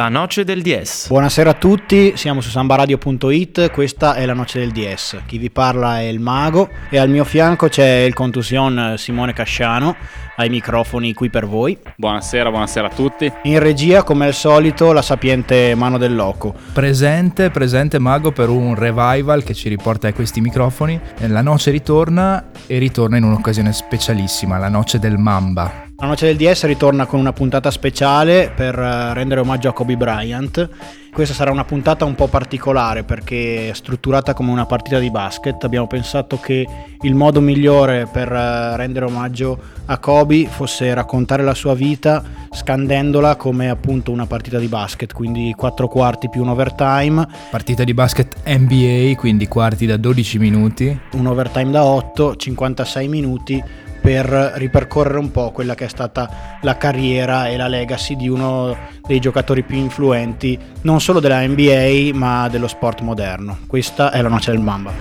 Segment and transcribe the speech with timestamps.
[0.00, 1.08] La Noce del DS.
[1.08, 5.18] Buonasera a tutti, siamo su sambaradio.it, questa è La Noce del DS.
[5.26, 9.94] Chi vi parla è il Mago e al mio fianco c'è il contusion Simone Casciano,
[10.36, 11.76] ai microfoni qui per voi.
[11.96, 13.30] Buonasera, buonasera a tutti.
[13.42, 16.54] In regia, come al solito, la sapiente mano del loco.
[16.72, 20.98] Presente, presente Mago per un revival che ci riporta a questi microfoni.
[21.26, 25.88] La Noce ritorna e ritorna in un'occasione specialissima, la Noce del Mamba.
[26.00, 29.98] La Noce del DS ritorna con una puntata speciale per eh, rendere omaggio a Kobe
[29.98, 30.66] Bryant.
[31.12, 35.62] Questa sarà una puntata un po' particolare perché è strutturata come una partita di basket.
[35.62, 36.66] Abbiamo pensato che
[37.02, 43.36] il modo migliore per eh, rendere omaggio a Kobe fosse raccontare la sua vita scandendola
[43.36, 47.28] come appunto una partita di basket, quindi 4 quarti più un overtime.
[47.50, 50.98] Partita di basket NBA, quindi quarti da 12 minuti.
[51.12, 53.62] Un overtime da 8, 56 minuti
[54.00, 58.76] per ripercorrere un po' quella che è stata la carriera e la legacy di uno
[59.06, 63.58] dei giocatori più influenti non solo della NBA ma dello sport moderno.
[63.66, 64.92] Questa è la noce del Mamba.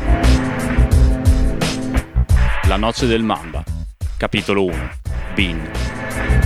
[2.68, 3.64] La noce del Mamba,
[4.18, 4.90] capitolo 1.
[5.34, 5.99] Bean.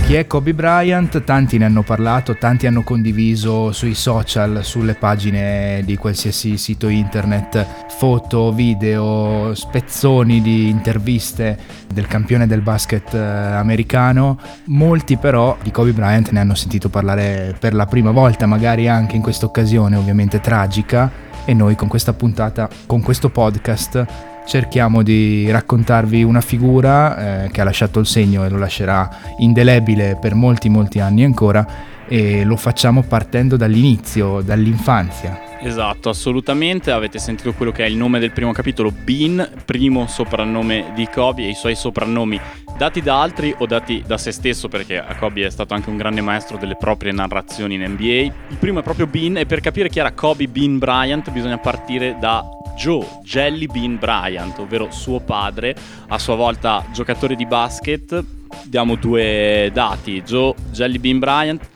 [0.06, 1.24] Chi è Kobe Bryant?
[1.24, 7.86] Tanti ne hanno parlato, tanti hanno condiviso sui social, sulle pagine di qualsiasi sito internet,
[7.88, 11.58] foto, video, spezzoni di interviste
[11.90, 14.38] del campione del basket eh, americano.
[14.64, 19.16] Molti però di Kobe Bryant ne hanno sentito parlare per la prima volta, magari anche
[19.16, 21.10] in questa occasione ovviamente tragica,
[21.46, 24.06] e noi con questa puntata, con questo podcast,
[24.46, 30.18] cerchiamo di raccontarvi una figura eh, che ha lasciato il segno e lo lascerà indelebile
[30.20, 35.52] per molti molti anni ancora e lo facciamo partendo dall'inizio, dall'infanzia.
[35.60, 36.90] Esatto, assolutamente.
[36.90, 41.44] Avete sentito quello che è il nome del primo capitolo, Bean, primo soprannome di Kobe
[41.44, 42.38] e i suoi soprannomi
[42.76, 46.20] dati da altri o dati da se stesso, perché Kobe è stato anche un grande
[46.20, 48.32] maestro delle proprie narrazioni in NBA.
[48.48, 52.16] Il primo è proprio Bean e per capire chi era Kobe Bean Bryant bisogna partire
[52.18, 52.44] da
[52.76, 55.74] Joe Jelly Bean Bryant, ovvero suo padre,
[56.08, 58.22] a sua volta giocatore di basket.
[58.64, 60.22] Diamo due dati.
[60.22, 61.68] Joe Jelly Bean Bryant,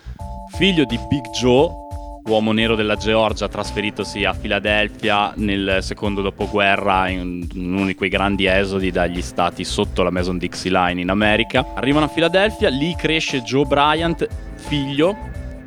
[0.56, 1.87] figlio di Big Joe,
[2.28, 8.44] uomo nero della Georgia, trasferitosi a Filadelfia nel secondo dopoguerra in uno di quei grandi
[8.44, 11.72] esodi dagli stati sotto la Mason Dixie Line in America.
[11.74, 15.16] Arrivano a Filadelfia, lì cresce Joe Bryant, figlio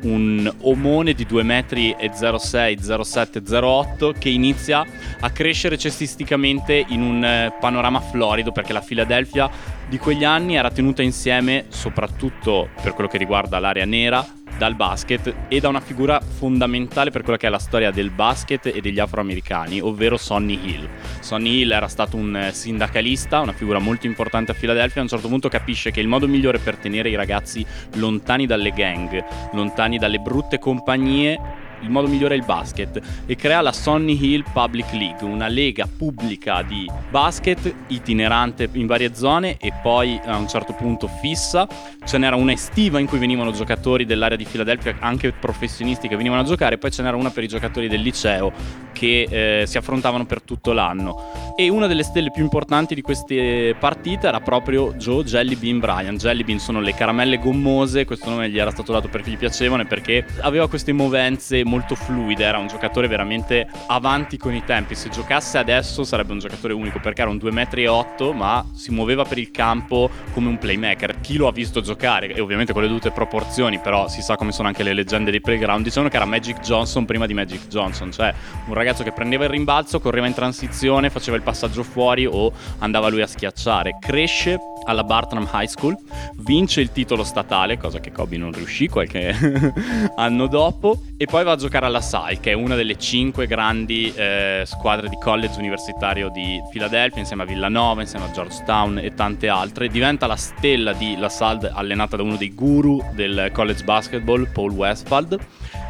[0.02, 4.84] un omone di 2 metri e 06, 07, 08 che inizia
[5.20, 9.48] a crescere cestisticamente in un eh, panorama florido perché la Philadelphia
[9.88, 14.26] di quegli anni era tenuta insieme soprattutto per quello che riguarda l'area nera
[14.58, 18.66] dal basket e da una figura fondamentale per quella che è la storia del basket
[18.66, 20.88] e degli afroamericani, ovvero Sonny Hill.
[21.20, 25.10] Sonny Hill era stato un eh, sindacalista, una figura molto importante a Filadelfia, a un
[25.10, 27.64] certo punto capisce che il modo migliore per tenere i ragazzi
[27.94, 33.60] lontani dalle gang, lontani dalle brutte compagnie, il modo migliore è il basket e crea
[33.60, 39.72] la Sonny Hill Public League, una lega pubblica di basket itinerante in varie zone e
[39.82, 41.68] poi a un certo punto fissa.
[42.04, 46.42] Ce n'era una estiva in cui venivano giocatori dell'area di Filadelfia, anche professionisti che venivano
[46.42, 48.52] a giocare, poi ce n'era una per i giocatori del liceo
[49.02, 51.54] che eh, si affrontavano per tutto l'anno.
[51.56, 56.16] E una delle stelle più importanti di queste partite era proprio Joe Jelly Bean Bryan.
[56.16, 59.82] Jelly Bean sono le caramelle gommose, questo nome gli era stato dato perché gli piacevano
[59.82, 64.94] e perché aveva queste movenze molto fluide, era un giocatore veramente avanti con i tempi.
[64.94, 69.24] Se giocasse adesso sarebbe un giocatore unico perché era un 2,8 m, ma si muoveva
[69.24, 71.20] per il campo come un playmaker.
[71.20, 74.52] Chi lo ha visto giocare, e ovviamente con le dovute proporzioni, però si sa come
[74.52, 78.12] sono anche le leggende dei playground, dicevano che era Magic Johnson prima di Magic Johnson,
[78.12, 78.32] cioè
[78.68, 83.08] un ragazzo che prendeva il rimbalzo, correva in transizione, faceva il passaggio fuori o andava
[83.08, 83.96] lui a schiacciare.
[83.98, 85.96] Cresce alla Bartram High School,
[86.38, 89.34] vince il titolo statale, cosa che Kobe non riuscì qualche
[90.16, 94.12] anno dopo, e poi va a giocare alla SAI, che è una delle cinque grandi
[94.14, 99.48] eh, squadre di college universitario di Philadelphia, insieme a Villanova, insieme a Georgetown e tante
[99.48, 99.88] altre.
[99.88, 104.72] Diventa la stella di La Salle, allenata da uno dei guru del college basketball, Paul
[104.72, 105.38] Westphal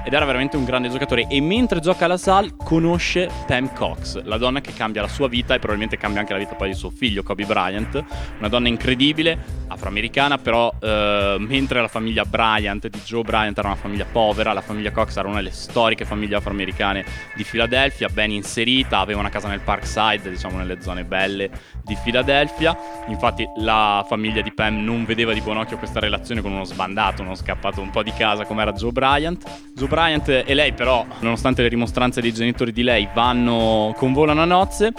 [0.04, 4.36] ed era veramente un grande giocatore e mentre gioca alla Salle conosce Pam Cox, la
[4.36, 6.90] donna che cambia la sua vita e probabilmente cambia anche la vita poi di suo
[6.90, 8.04] figlio Kobe Bryant,
[8.38, 13.76] una donna incredibile, afroamericana, però eh, mentre la famiglia Bryant di Joe Bryant era una
[13.76, 17.04] famiglia povera, la famiglia Cox era una delle storiche famiglie afroamericane
[17.34, 21.50] di Filadelfia, ben inserita, aveva una casa nel Parkside, diciamo nelle zone belle
[21.82, 22.76] di Filadelfia.
[23.08, 27.22] Infatti la famiglia di Pam non vedeva di buon occhio questa relazione con uno sbandato,
[27.22, 29.70] uno scappato un po' di casa come era Joe Bryant.
[29.74, 34.46] Joe Bryant e lei però, nonostante le rimostranze dei genitori di lei, vanno, convolano a
[34.46, 34.90] nozze.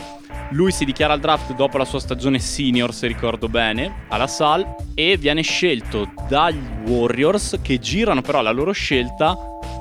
[0.52, 4.76] Lui si dichiara al draft dopo la sua stagione senior, se ricordo bene, alla Sal
[4.94, 9.36] e viene scelto dagli Warriors che girano però la loro scelta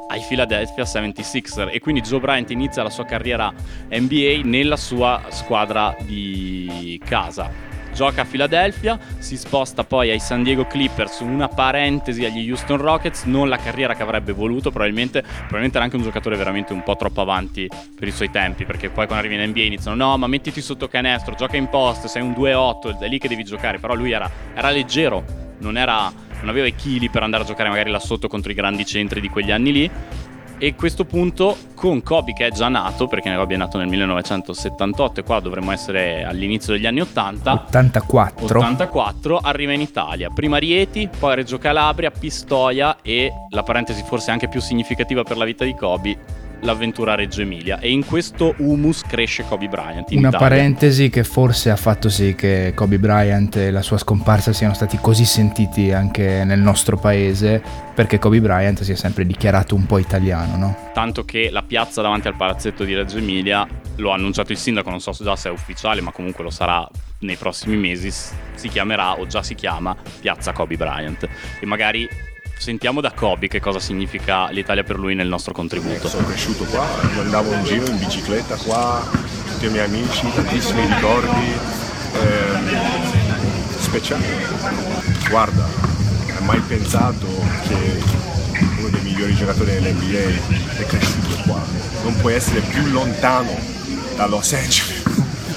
[0.08, 3.52] ai Philadelphia 76er e quindi Joe Bryant inizia la sua carriera
[3.90, 10.66] NBA nella sua squadra di casa gioca a Philadelphia, si sposta poi ai San Diego
[10.66, 15.84] Clippers, una parentesi agli Houston Rockets, non la carriera che avrebbe voluto, probabilmente, probabilmente era
[15.84, 19.24] anche un giocatore veramente un po' troppo avanti per i suoi tempi, perché poi quando
[19.26, 22.98] arrivi in NBA iniziano no ma mettiti sotto canestro, gioca in post, sei un 2-8,
[22.98, 25.24] è lì che devi giocare, però lui era, era leggero,
[25.58, 28.54] non, era, non aveva i chili per andare a giocare magari là sotto contro i
[28.54, 29.90] grandi centri di quegli anni lì
[30.62, 33.88] e a questo punto con Kobe che è già nato, perché Kobe è nato nel
[33.88, 37.52] 1978 e qua dovremmo essere all'inizio degli anni 80.
[37.66, 38.44] 84.
[38.44, 44.46] 84 arriva in Italia, prima Rieti, poi Reggio Calabria, Pistoia e la parentesi forse anche
[44.46, 46.16] più significativa per la vita di Kobe,
[46.62, 50.10] l'avventura Reggio Emilia e in questo humus cresce Kobe Bryant.
[50.10, 50.38] Una Italia.
[50.38, 54.98] parentesi che forse ha fatto sì che Kobe Bryant e la sua scomparsa siano stati
[55.00, 57.62] così sentiti anche nel nostro paese
[57.94, 60.76] perché Kobe Bryant si è sempre dichiarato un po' italiano, no?
[60.92, 63.66] Tanto che la piazza davanti al palazzetto di Reggio Emilia,
[63.96, 66.88] lo ha annunciato il sindaco, non so già se è ufficiale, ma comunque lo sarà
[67.20, 71.28] nei prossimi mesi, si chiamerà o già si chiama Piazza Kobe Bryant.
[71.60, 72.08] E magari
[72.62, 76.06] Sentiamo da Kobe che cosa significa l'Italia per lui nel nostro contributo.
[76.06, 76.86] sono cresciuto qua,
[77.18, 79.04] andavo in giro in bicicletta qua,
[79.48, 81.54] tutti i miei amici, tantissimi ricordi
[82.12, 84.22] eh, speciali.
[85.28, 85.68] Guarda,
[86.36, 87.26] hai mai pensato
[87.66, 88.00] che
[88.78, 91.60] uno dei migliori giocatori dell'NBA è cresciuto qua?
[92.04, 93.58] Non puoi essere più lontano
[94.14, 95.02] da Los Angeles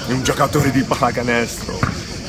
[0.08, 1.78] di un giocatore di pallacanestro.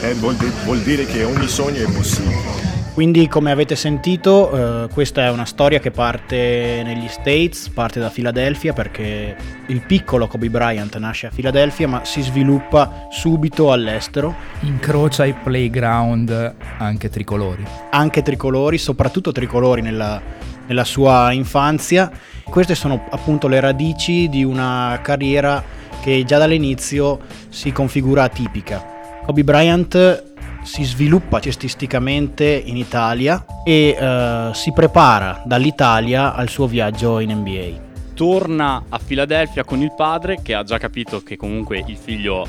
[0.02, 0.36] Eh, vuol
[0.84, 2.67] dire che ogni sogno è possibile.
[2.98, 8.10] Quindi come avete sentito eh, questa è una storia che parte negli States, parte da
[8.10, 9.36] Filadelfia perché
[9.68, 14.34] il piccolo Kobe Bryant nasce a Filadelfia ma si sviluppa subito all'estero.
[14.62, 17.64] Incrocia i playground anche tricolori.
[17.92, 20.20] Anche tricolori, soprattutto tricolori nella,
[20.66, 22.10] nella sua infanzia.
[22.46, 25.64] Queste sono appunto le radici di una carriera
[26.02, 28.84] che già dall'inizio si configura atipica.
[29.24, 30.24] Kobe Bryant
[30.68, 37.86] si sviluppa cestisticamente in Italia e eh, si prepara dall'Italia al suo viaggio in NBA.
[38.14, 42.46] Torna a Filadelfia con il padre che ha già capito che comunque il figlio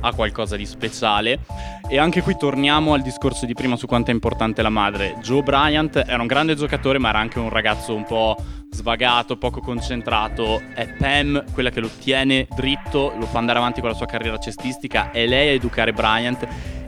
[0.00, 1.40] ha qualcosa di speciale
[1.88, 5.16] e anche qui torniamo al discorso di prima su quanto è importante la madre.
[5.20, 8.36] Joe Bryant era un grande giocatore ma era anche un ragazzo un po'
[8.70, 10.62] svagato, poco concentrato.
[10.74, 14.38] È Pam quella che lo tiene dritto, lo fa andare avanti con la sua carriera
[14.38, 16.46] cestistica, è lei a educare Bryant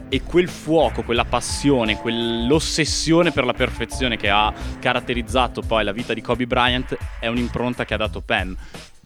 [0.09, 6.13] e quel fuoco, quella passione, quell'ossessione per la perfezione che ha caratterizzato poi la vita
[6.13, 8.55] di Kobe Bryant è un'impronta che ha dato Pam.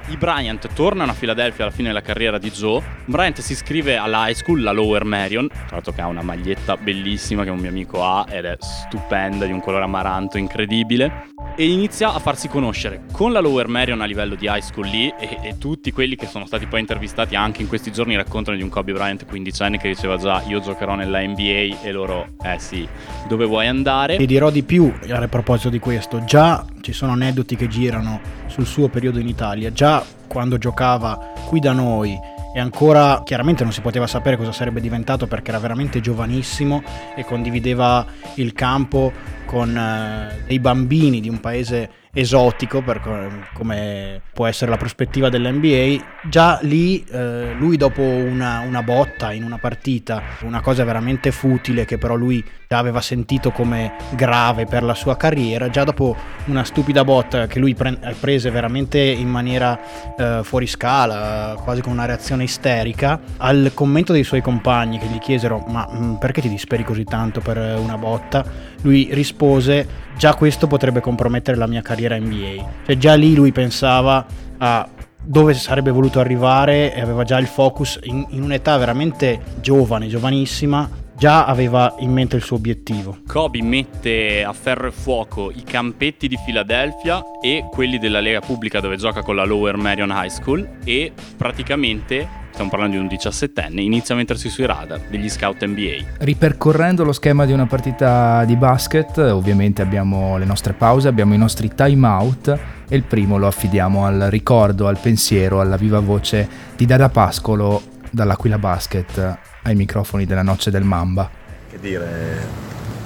[0.08, 2.84] I Bryant tornano a Filadelfia alla fine della carriera di Joe.
[3.06, 6.76] Bryant si iscrive alla high school, la Lower Marion, tra l'altro che ha una maglietta
[6.76, 11.32] bellissima che un mio amico ha ed è stupenda, di un colore amaranto incredibile.
[11.56, 15.08] E inizia a farsi conoscere con la Lower Marion a livello di high school lì
[15.18, 18.64] e, e, tutti quelli che sono stati poi intervistati anche in questi giorni raccontano di
[18.64, 22.58] un Kobe Bryant 15 anni che diceva già io giocherò nella NBA e loro eh
[22.58, 22.88] sì
[23.28, 24.18] dove vuoi andare?
[24.18, 26.24] Ti dirò di più a proposito di questo.
[26.26, 28.20] Già ci sono aneddoti che girano
[28.54, 29.72] sul suo periodo in Italia.
[29.72, 32.16] Già quando giocava qui da noi
[32.54, 36.84] e ancora chiaramente non si poteva sapere cosa sarebbe diventato perché era veramente giovanissimo
[37.16, 38.06] e condivideva
[38.36, 39.12] il campo
[39.48, 46.04] con eh, dei bambini di un paese esotico per come può essere la prospettiva dell'NBA,
[46.30, 51.86] già lì eh, lui dopo una, una, botta in una partita, una cosa veramente futile
[51.86, 56.16] che però lui già aveva sentito come grave per la sua carriera, già dopo
[56.46, 59.80] una stupida botta che lui pre- prese veramente in maniera
[60.16, 65.20] eh, fuori scala, quasi con una reazione isterica, al commento dei suoi compagni che gli
[65.20, 68.73] chiesero ma mh, perché ti disperi così tanto per una botta?
[68.84, 69.86] Lui rispose
[70.18, 72.70] già questo potrebbe compromettere la mia carriera NBA.
[72.86, 74.26] Cioè già lì lui pensava
[74.58, 74.88] a
[75.26, 80.90] dove sarebbe voluto arrivare e aveva già il focus in, in un'età veramente giovane, giovanissima,
[81.16, 83.20] già aveva in mente il suo obiettivo.
[83.26, 88.80] Kobe mette a ferro e fuoco i campetti di Philadelphia e quelli della Lega Pubblica
[88.80, 93.80] dove gioca con la Lower Marion High School e praticamente stiamo parlando di un 17enne,
[93.80, 96.18] inizia a mettersi sui radar degli scout NBA.
[96.20, 101.38] Ripercorrendo lo schema di una partita di basket, ovviamente abbiamo le nostre pause, abbiamo i
[101.38, 106.48] nostri time out e il primo lo affidiamo al ricordo, al pensiero, alla viva voce
[106.76, 107.82] di Dada Pascolo
[108.12, 111.28] dall'Aquila Basket ai microfoni della Noce del Mamba.
[111.72, 112.46] Che dire,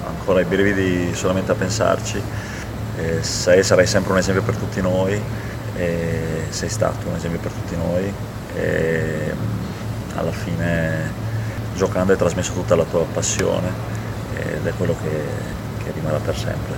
[0.06, 2.20] ancora i brividi solamente a pensarci,
[2.98, 5.18] eh, sei, sarai sempre un esempio per tutti noi,
[5.74, 9.32] eh, sei stato un esempio per tutti noi e
[10.16, 11.10] alla fine
[11.76, 13.70] giocando hai trasmesso tutta la tua passione
[14.36, 16.74] ed è quello che, che rimarrà per sempre.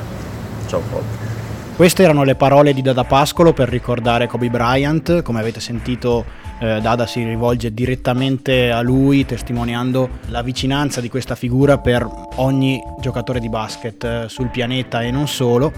[0.66, 1.02] Ciao Bob.
[1.74, 6.26] Queste erano le parole di Dada Pascolo per ricordare Kobe Bryant, come avete sentito
[6.60, 12.06] eh, Dada si rivolge direttamente a lui testimoniando la vicinanza di questa figura per
[12.36, 15.72] ogni giocatore di basket eh, sul pianeta e non solo.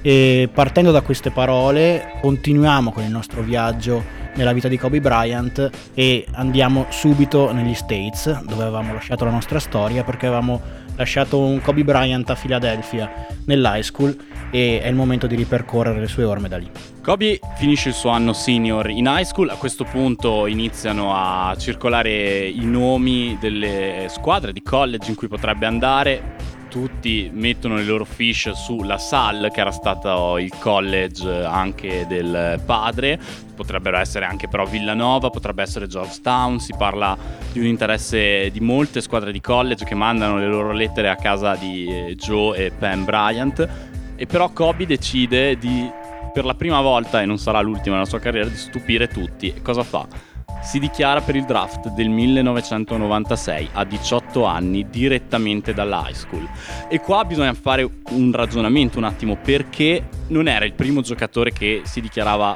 [0.00, 5.68] E partendo da queste parole continuiamo con il nostro viaggio nella vita di Kobe Bryant
[5.94, 10.62] e andiamo subito negli States dove avevamo lasciato la nostra storia perché avevamo
[10.94, 14.16] lasciato un Kobe Bryant a Philadelphia nell'high school
[14.52, 16.70] e è il momento di ripercorrere le sue orme da lì.
[17.02, 22.46] Kobe finisce il suo anno senior in high school, a questo punto iniziano a circolare
[22.46, 26.56] i nomi delle squadre di college in cui potrebbe andare.
[26.78, 33.18] Tutti mettono le loro fish sulla Salle, che era stato il college anche del padre,
[33.56, 37.18] potrebbero essere anche però Villanova, potrebbe essere Georgetown, si parla
[37.50, 41.56] di un interesse di molte squadre di college che mandano le loro lettere a casa
[41.56, 43.68] di Joe e Pam Bryant
[44.14, 45.90] e però Kobe decide di,
[46.32, 49.52] per la prima volta, e non sarà l'ultima nella sua carriera, di stupire tutti.
[49.62, 50.06] Cosa fa?
[50.68, 56.46] Si dichiara per il draft del 1996 a 18 anni direttamente dall'high school.
[56.90, 61.80] E qua bisogna fare un ragionamento un attimo perché non era il primo giocatore che
[61.84, 62.54] si dichiarava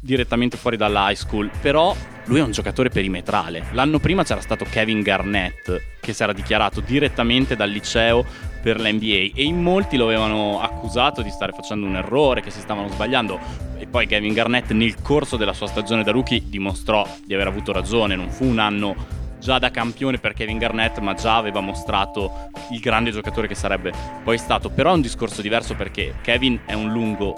[0.00, 3.66] direttamente fuori dall'high school, però lui è un giocatore perimetrale.
[3.70, 8.24] L'anno prima c'era stato Kevin Garnett che si era dichiarato direttamente dal liceo
[8.62, 12.60] per l'NBA e in molti lo avevano accusato di stare facendo un errore, che si
[12.60, 13.38] stavano sbagliando
[13.78, 17.72] e poi Kevin Garnett nel corso della sua stagione da rookie dimostrò di aver avuto
[17.72, 18.94] ragione, non fu un anno
[19.40, 23.92] già da campione per Kevin Garnett, ma già aveva mostrato il grande giocatore che sarebbe
[24.22, 24.70] poi stato.
[24.70, 27.34] Però è un discorso diverso perché Kevin è un lungo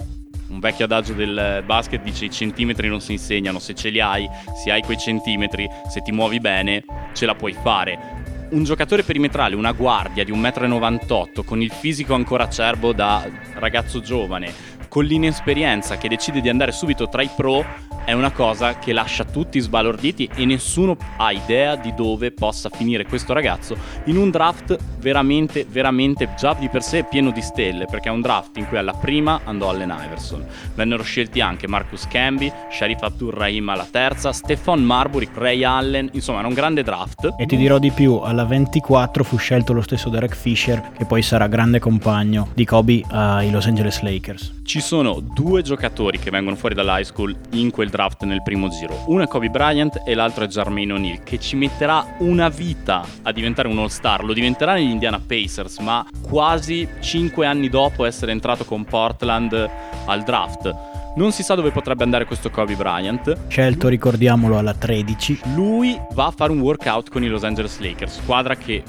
[0.47, 4.29] un vecchio adagio del basket dice i centimetri non si insegnano, se ce li hai,
[4.63, 8.24] se hai quei centimetri, se ti muovi bene, ce la puoi fare.
[8.47, 14.01] Un giocatore perimetrale, una guardia di 1,98 m con il fisico ancora acerbo da ragazzo
[14.01, 14.53] giovane,
[14.87, 17.65] con l'inesperienza che decide di andare subito tra i pro,
[18.05, 23.05] è una cosa che lascia tutti sbalorditi e nessuno ha idea di dove possa finire
[23.05, 28.09] questo ragazzo in un draft veramente, veramente già di per sé pieno di stelle, perché
[28.09, 30.45] è un draft in cui alla prima andò Allen Iverson.
[30.75, 36.47] Vennero scelti anche Marcus Camby, Sharif Abdur-Rahim alla terza, Stefan Marbury, Ray Allen, insomma era
[36.47, 37.33] un grande draft.
[37.37, 41.21] E ti dirò di più, alla 24 fu scelto lo stesso Derek Fisher, che poi
[41.21, 44.61] sarà grande compagno di Kobe ai Los Angeles Lakers.
[44.63, 49.03] Ci sono due giocatori che vengono fuori dall'high school in quel draft nel primo giro.
[49.07, 53.31] Uno è Kobe Bryant e l'altro è Jermaine O'Neal, che ci metterà una vita a
[53.31, 54.25] diventare un all-star.
[54.25, 59.69] Lo diventerà negli Indiana Pacers, ma quasi 5 anni dopo essere entrato con Portland
[60.05, 60.75] al draft.
[61.15, 63.47] Non si sa dove potrebbe andare questo Kobe Bryant.
[63.47, 65.39] Scelto, ricordiamolo, alla 13.
[65.55, 68.83] Lui va a fare un workout con i Los Angeles Lakers, squadra che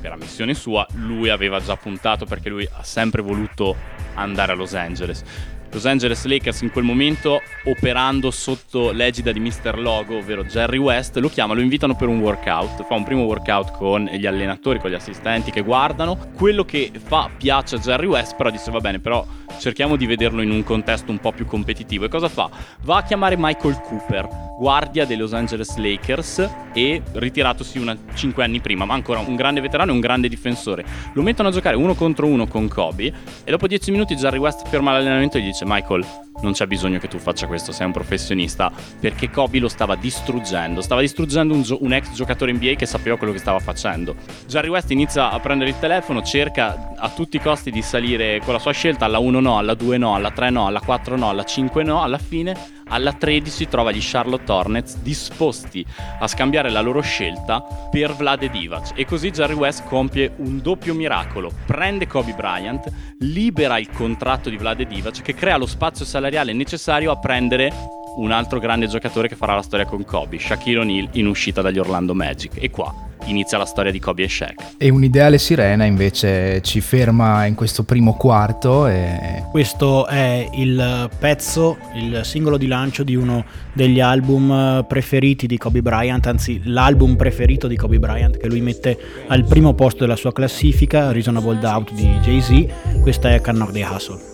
[0.00, 3.74] per ammissione sua lui aveva già puntato perché lui ha sempre voluto
[4.14, 5.24] andare a Los Angeles.
[5.72, 9.78] Los Angeles Lakers in quel momento operando sotto l'egida di Mr.
[9.78, 13.70] Logo, ovvero Jerry West, lo chiama, lo invitano per un workout, fa un primo workout
[13.72, 16.30] con gli allenatori, con gli assistenti che guardano.
[16.34, 19.24] Quello che fa piace a Jerry West, però disse va bene, però
[19.58, 22.04] cerchiamo di vederlo in un contesto un po' più competitivo.
[22.04, 22.50] E cosa fa?
[22.82, 28.60] Va a chiamare Michael Cooper, guardia dei Los Angeles Lakers e ritiratosi una 5 anni
[28.60, 30.84] prima, ma ancora un grande veterano e un grande difensore.
[31.14, 33.10] Lo mettono a giocare uno contro uno con Kobe
[33.42, 36.04] e dopo 10 minuti Jerry West ferma l'allenamento e gli dice Michael
[36.42, 40.80] non c'è bisogno che tu faccia questo, sei un professionista, perché Kobe lo stava distruggendo,
[40.80, 44.14] stava distruggendo un, gio- un, ex giocatore NBA che sapeva quello che stava facendo.
[44.46, 48.52] Jerry West inizia a prendere il telefono, cerca a tutti i costi di salire con
[48.52, 51.28] la sua scelta, alla 1 no, alla 2 no, alla 3 no, alla 4 no,
[51.28, 55.84] alla 5 no, alla fine alla 13 trova gli Charlotte Hornets disposti
[56.18, 58.92] a scambiare la loro scelta per Vlade Divac.
[58.94, 64.56] E così Jerry West compie un doppio miracolo, prende Kobe Bryant, libera il contratto di
[64.56, 67.72] Vlade Divac che crea lo spazio salariale necessario a prendere
[68.16, 71.78] un altro grande giocatore che farà la storia con Kobe, Shaquille O'Neal in uscita dagli
[71.78, 74.74] Orlando Magic e qua inizia la storia di Kobe e Shaq.
[74.78, 78.86] E un'ideale sirena invece ci ferma in questo primo quarto.
[78.86, 79.44] E...
[79.50, 85.82] Questo è il pezzo, il singolo di lancio di uno degli album preferiti di Kobe
[85.82, 90.32] Bryant, anzi l'album preferito di Kobe Bryant che lui mette al primo posto della sua
[90.32, 93.00] classifica, Reasonable Doubt di Jay-Z.
[93.02, 94.29] Questa è Cannot the Hustle.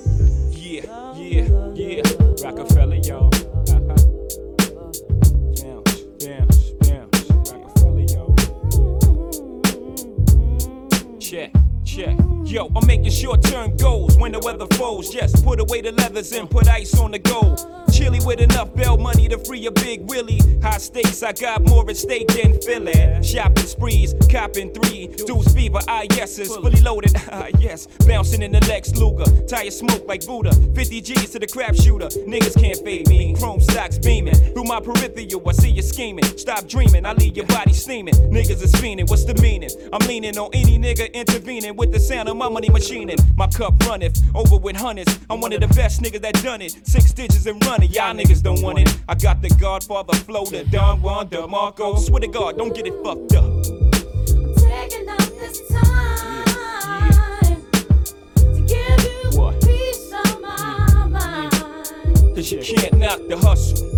[13.16, 15.14] Short term goals when the weather falls.
[15.14, 17.85] Yes, put away the leathers and put ice on the gold.
[17.96, 20.40] Chill Philly with enough bail money to free a big Willie.
[20.62, 23.22] High stakes, I got more at stake than Philly.
[23.22, 25.08] Shopping sprees, copping three.
[25.26, 27.86] Dudes fever, ah yeses, fully loaded, ah yes.
[28.06, 30.52] Bouncing in the Lex Luger, tire smoke like Buddha.
[30.74, 33.34] 50 G's to the crap shooter, niggas can't fade me.
[33.38, 35.48] Chrome stocks beaming through my peripheral.
[35.48, 36.24] I see you scheming.
[36.36, 38.14] Stop dreaming, I leave your body steaming.
[38.14, 39.70] Niggas is fiending, what's the meaning?
[39.92, 43.18] I'm leaning on any nigga intervening with the sound of my money machining.
[43.36, 45.18] My cup runneth over with hundreds.
[45.30, 46.76] I'm one of the best niggas that done it.
[46.84, 48.98] Six digits and running, y'all niggas don't want it.
[49.08, 51.96] I got the Godfather flow, the Don Juan, the Marco.
[51.96, 53.44] Swear to God, don't get it fucked up.
[53.44, 57.62] I'm taking up this time
[58.34, 61.08] to give you peace of my.
[61.10, 62.34] Mm.
[62.34, 63.95] Cause you can't knock the hustle.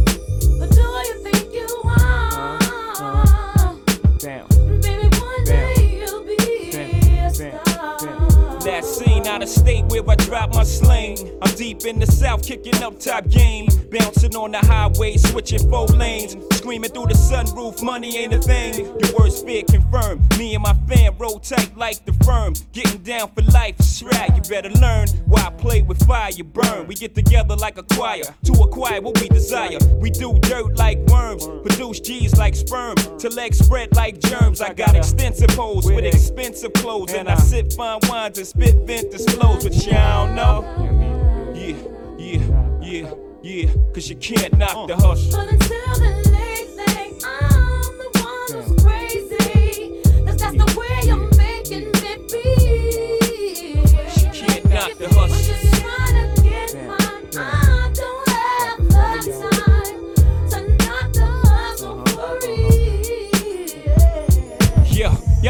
[9.68, 11.18] State where I drop my sling.
[11.42, 13.66] I'm deep in the south, kicking up top game.
[13.90, 16.57] Bouncing on the highway, switching four lanes.
[16.68, 18.74] Screaming through the sunroof, money ain't a thing.
[18.84, 20.20] Your worst fear confirmed.
[20.38, 22.52] Me and my fam roll tight like the firm.
[22.72, 24.30] Getting down for life, right.
[24.36, 26.86] You better learn why I play with fire, you burn.
[26.86, 29.78] We get together like a choir to acquire what we desire.
[29.94, 32.96] We do dirt like worms, produce G's like sperm.
[32.96, 34.60] To legs spread like germs.
[34.60, 37.14] I got extensive holes with expensive clothes.
[37.14, 41.54] And I sip fine wines and spit vintage flows, but y'all don't know.
[41.54, 41.76] Yeah,
[42.18, 43.74] yeah, yeah, yeah.
[43.94, 46.47] Cause you can't knock the hustle.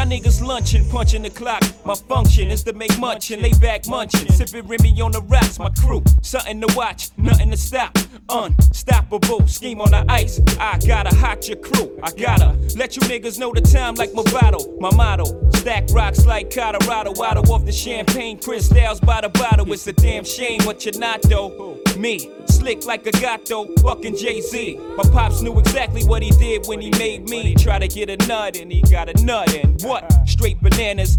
[0.09, 1.62] Niggas lunching, punching the clock.
[1.85, 5.59] My function is to make munchin', lay back munchin', sipping Remy on the rocks.
[5.59, 7.97] My crew, something to watch, nothing to stop.
[8.29, 10.41] Unstoppable, scheme on the ice.
[10.59, 11.99] I gotta hot your crew.
[12.03, 14.81] I gotta let you niggas know the time like Movado.
[14.81, 17.11] My motto, stack rocks like Colorado.
[17.23, 19.71] Out off the champagne, crystals by the bottle.
[19.73, 21.79] It's a damn shame what you're not though.
[21.97, 24.79] Me, slick like a gato, fucking Jay Z.
[24.97, 27.55] My pops knew exactly what he did when he made me.
[27.55, 30.05] Try to get a nut and he got a nut and what?
[30.29, 31.18] Straight bananas,